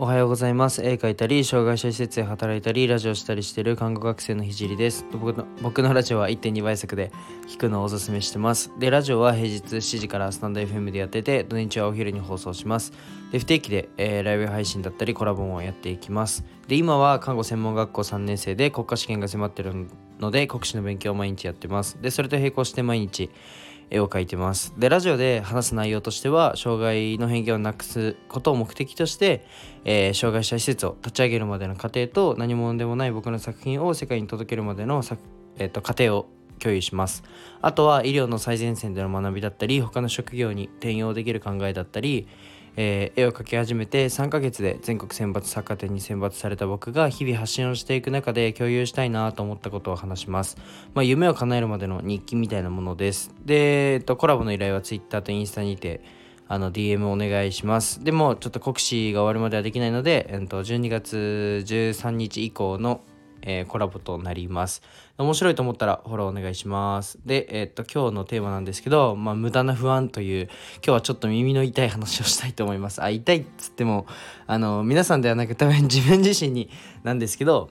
[0.00, 0.84] おはようございます。
[0.84, 5.04] 絵描いたり障害者施設で働いたりラジオしたりしている看護学生のひじりです。
[5.10, 7.10] 僕の僕のラジオは1.2倍速で
[7.48, 8.70] 聞くのをおすすめしてます。
[8.78, 12.92] でラジオは平日7時からスタンド FM でやってて土日はお昼に放送します。
[13.32, 16.44] で不定期で、えー、ライブ配信だったりコラボもやっていきます。
[16.68, 19.88] で今は看護専門学校3年生で国家試験が迫ってる
[20.20, 22.00] ので国試の勉強を毎日やってます。
[22.00, 23.30] でそれと並行して毎日
[23.90, 24.74] 絵を描いてます。
[24.78, 29.46] で、ラジオで話す内容としては、障害の偏見をなくすことを目的として、
[29.84, 35.02] えー、障害者施設を立ち上げるまでの過程と、何者でもない僕の作品を世界に届けるまでの、
[35.58, 36.28] えーと、過程を
[36.58, 37.22] 共有します。
[37.62, 42.28] あとは医療の最前線での学びだったり、他の職業に転用できる考えだったり、
[42.76, 50.56] えー、絵を描き始めて3ヶ月で全国選抜作家展に選抜された僕が日々発信をしていく中で共有したいなと思ったことを話します。
[50.94, 53.34] まあ、夢を叶えるまでの日記みたいなものです。
[53.44, 56.00] で、えっと、コラボの依頼は Twitter とインスタにて
[56.48, 58.02] DM お願いします。
[58.02, 63.00] でもちょっと国試が終わるまではできないので、えっと、12月13日以降の
[63.42, 64.82] えー、コラボとなります。
[65.16, 67.18] 面白いと思ったらフォローお願いします。
[67.24, 70.44] で、えー、っと、今日のテーマなんですけど、まあ、無駄な不安という、
[70.76, 73.02] 今日はちょっと耳の痛い話をしたいと思います。
[73.02, 74.06] あ、痛いっつっても、
[74.46, 76.70] あの、皆さんではなく多分自分自身に
[77.02, 77.70] なんですけど、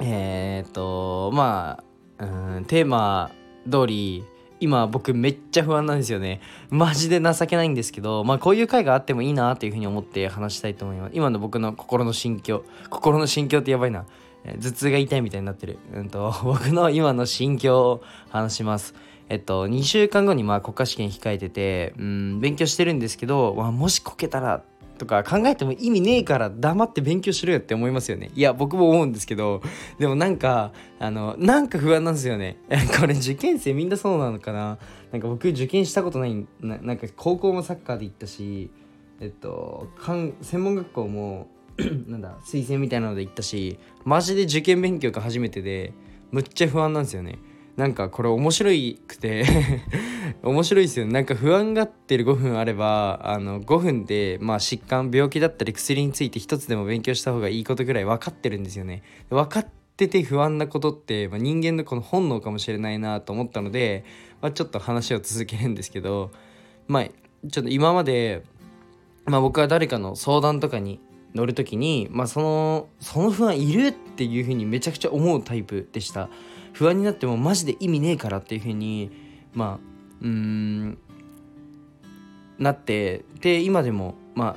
[0.00, 1.82] えー、っと、ま
[2.18, 3.30] あ、うん、テーマ
[3.70, 4.24] 通り、
[4.60, 6.40] 今僕めっちゃ不安なんですよね。
[6.68, 11.12] マジで情けないんですけど、まあこういう回があってもいいなっていうふうに思って話したいと思います。
[11.14, 12.64] 今の僕の心の心境。
[12.90, 14.04] 心の心境ってやばいな。
[14.44, 18.94] 頭痛が痛いみたいになってる、うんと、 僕の今の心境を話します。
[19.28, 24.64] えっと、2週間後にまあ国家試験控えてて、うん、勉強してるんですけど、まあ、もしこけたら
[24.98, 28.30] とか考えても意味ねえから黙って勉強しろよって思いますよね。
[28.34, 29.62] いや、僕も思うんですけど、
[29.98, 32.58] でもなんか、あの、なんか不安なんですよね。
[33.00, 34.78] これ受験生みんなそうなのかな？
[35.10, 38.70] なんか僕受験したことないな、なんか高校もサッカーで行ったし、
[39.20, 39.88] えっと、
[40.42, 41.48] 専門学校も
[42.06, 45.92] なんだ推薦みたいなので行ったしマジで受験勉強が初めてで
[46.30, 47.38] むっちゃ不安なんですよね。
[47.76, 49.44] なんかこれ面白いくて
[50.42, 51.12] 面白いですよね。
[51.12, 59.02] なんか不安がってる5分あればあの5分でまあ疾患病気だったり薬について一つでも勉強した方がいいことぐらい分かってるんですよね。
[59.30, 59.66] 分かっ
[59.96, 64.04] てて不安なことって、まあ、人間のこの本能かもしれないなと思ったので、
[64.40, 66.30] まあ、ちょっと話を続けるんですけど
[66.86, 67.04] まあ
[67.48, 68.42] ちょっと今まで
[69.24, 71.00] まあ僕は誰かの相談とかに
[71.34, 76.28] 乗る時に、まあ、そのその不安いるっていうふうにめちゃくちゃ思うタイプでした。
[76.72, 79.10] 不安になってもマジで意味ねえからっていうふうに
[79.52, 79.90] まあ
[80.22, 80.98] うん
[82.58, 84.56] なってで今でもま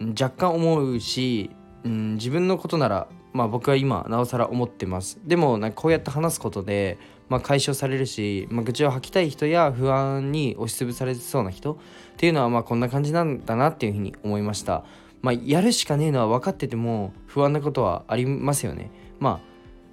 [0.00, 1.50] あ若干思うし、
[1.84, 5.18] うん、自分のことならまあ僕は今なおさら思ってます。
[5.24, 6.98] でもなんかこうやって話すことで、
[7.28, 11.76] まあ、解消されるし、まあ、愚痴を吐きたい人や不安に押しつぶされそうな人っ
[12.16, 14.84] ていうのはまあこんな感じなんだなっていうふうに思いました。
[15.22, 18.90] まあ、やるしかねえのは分かってても不安なことはありますよね。
[19.20, 19.40] ま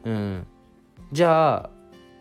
[0.05, 0.47] あ、うん。
[1.11, 1.69] じゃあ、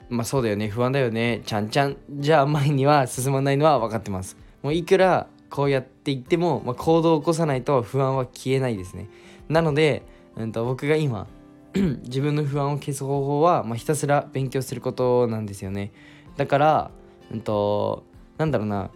[0.08, 1.96] まあそうだよね、不安だよね、ちゃんちゃん。
[2.10, 4.36] じゃあ前には進まないのは分かってます。
[4.62, 9.08] もういくらこうやって言っても、まあ、行動を起こさないと不安は消えないですね。
[9.48, 10.02] なので、
[10.36, 11.26] うんと、僕が今、
[12.04, 15.92] 自分の不安を消す方法は、まあ、ひたすら勉強することなんですよね。
[16.36, 16.90] だから、
[17.30, 18.04] うんと、
[18.36, 18.90] なんだろうな、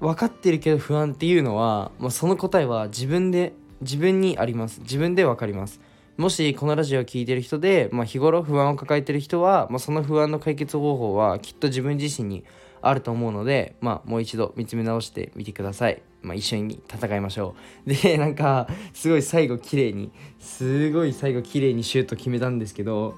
[0.00, 5.80] 分かってるけど不安っていうのは、まあ、その答えは自分で自分にあります自分で分かります
[6.16, 12.44] もしこのラジオを聴いてる人で、まあ、日頃不安を抱えてる人は、まあ、その不安の解決方法はきっと自分自身に
[12.84, 16.02] あると思うので、まあ、もう一度見つめ直してみてください。
[16.22, 17.56] まあ、一緒に戦いましょ
[17.86, 17.88] う。
[17.92, 23.14] で、なんか、すごい最後綺麗に、すごい最後綺麗にシュート決めたんですけど、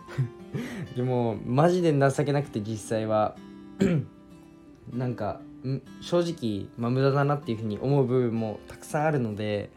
[0.97, 3.37] でも、マジで情けなくて実際は、
[4.93, 5.41] なんか、
[6.01, 9.71] 正直、まあ、無駄だなっていうふうに思う部分もたくさんあるので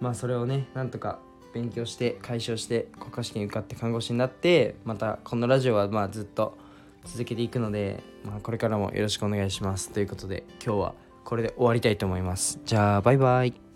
[0.00, 1.18] まあそれをねなんとか
[1.52, 6.56] 勉強して解消して国家試験受かって看護師になってまたこのラジオはまあずっと
[7.04, 9.90] 続けていくので、まあ、これからもよろしくお願いします。
[9.90, 10.94] ということで今日は
[11.24, 12.60] これで終わりたいと思います。
[12.64, 13.67] じゃあバイバイ。